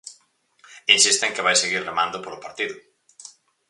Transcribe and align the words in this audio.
Insiste 0.95 1.23
en 1.27 1.35
que 1.35 1.45
vai 1.47 1.55
seguir 1.57 1.81
remando 1.89 2.21
polo 2.23 2.43
partido. 2.45 2.75